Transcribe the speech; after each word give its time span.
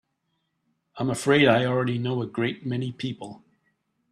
I'm 0.97 1.11
afraid 1.11 1.47
I 1.47 1.65
already 1.65 1.99
know 1.99 2.23
a 2.23 2.25
great 2.25 2.65
many 2.65 2.91
people. 2.91 3.43